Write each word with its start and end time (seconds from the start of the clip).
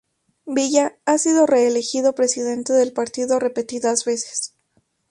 Biya 0.47 0.97
ha 1.05 1.19
sido 1.19 1.45
reelegido 1.45 2.15
presidente 2.15 2.73
del 2.73 2.91
partido 2.91 3.37
repetidas 3.37 4.03
veces. 4.03 4.55